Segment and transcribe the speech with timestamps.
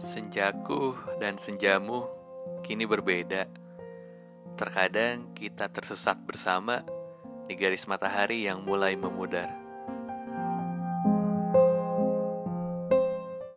[0.00, 2.08] Senjaku dan senjamu
[2.64, 3.44] kini berbeda.
[4.56, 6.80] Terkadang kita tersesat bersama
[7.44, 9.69] di garis matahari yang mulai memudar.